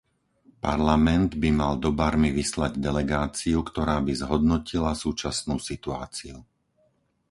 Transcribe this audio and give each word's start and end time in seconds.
Parlament 0.65 1.29
by 1.41 1.49
mal 1.59 1.73
do 1.83 1.89
Barmy 2.01 2.29
vyslať 2.39 2.73
delegáciu, 2.87 3.57
ktorá 3.69 3.97
by 4.05 4.13
zhodnotila 4.23 4.91
súčasnú 5.03 5.55
situáciu. 5.69 6.37